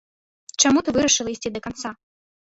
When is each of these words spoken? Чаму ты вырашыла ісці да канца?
Чаму 0.63 0.79
ты 0.87 0.93
вырашыла 0.95 1.33
ісці 1.35 1.51
да 1.57 1.61
канца? 1.67 1.91